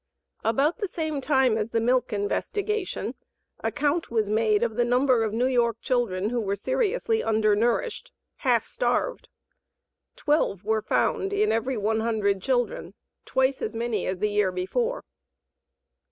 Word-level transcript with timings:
About 0.43 0.79
the 0.79 0.87
same 0.87 1.21
time 1.21 1.59
as 1.59 1.69
the 1.69 1.79
milk 1.79 2.11
investigation, 2.11 3.13
a 3.63 3.71
count 3.71 4.09
was 4.09 4.31
made 4.31 4.63
of 4.63 4.75
the 4.75 4.83
number 4.83 5.23
of 5.23 5.31
New 5.31 5.45
York 5.45 5.77
children 5.79 6.31
who 6.31 6.39
were 6.41 6.55
seriously 6.55 7.21
undernourished 7.21 8.11
half 8.37 8.65
starved. 8.65 9.29
Twelve 10.15 10.63
were 10.63 10.81
found 10.81 11.31
in 11.31 11.51
every 11.51 11.77
100 11.77 12.41
children, 12.41 12.95
twice 13.25 13.61
as 13.61 13.75
many 13.75 14.07
as 14.07 14.17
the 14.17 14.31
year 14.31 14.51
before. 14.51 15.03